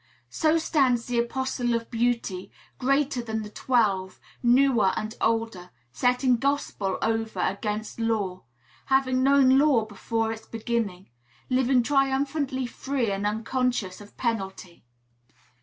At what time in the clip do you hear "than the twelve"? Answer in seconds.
3.21-4.19